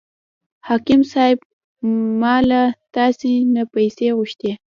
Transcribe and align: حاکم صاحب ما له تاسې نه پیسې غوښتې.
حاکم 0.67 1.01
صاحب 1.11 1.39
ما 2.21 2.35
له 2.49 2.61
تاسې 2.95 3.31
نه 3.53 3.63
پیسې 3.73 4.07
غوښتې. 4.17 4.51